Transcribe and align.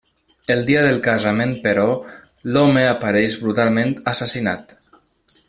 El 0.53 0.61
dia 0.69 0.79
del 0.85 0.95
casament, 1.07 1.53
però, 1.65 1.85
l'home 2.55 2.87
apareix 2.95 3.37
brutalment 3.45 3.95
assassinat. 4.15 4.77